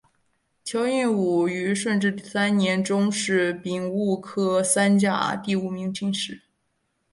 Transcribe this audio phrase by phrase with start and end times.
[0.63, 6.41] 乔映伍于顺治三年中式丙戌科三甲第五名进士。